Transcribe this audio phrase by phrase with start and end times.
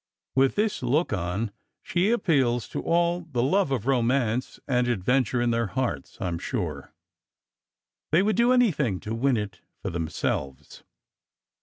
[0.33, 1.51] With this look on,
[1.83, 6.27] she appeals to all the love of romance and ad venture in their hearts, I
[6.29, 6.95] m sure.
[8.09, 10.81] They would do any thing to win it for themselves.